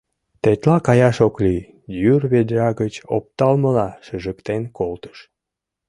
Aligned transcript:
Тетла 0.41 0.77
каяш 0.87 1.17
ок 1.27 1.35
лий: 1.43 1.69
йӱр 2.01 2.21
ведра 2.31 2.69
гыч 2.81 2.93
опталмыла 3.15 3.87
шыжыктен 4.05 4.61
колтыш. 4.77 5.17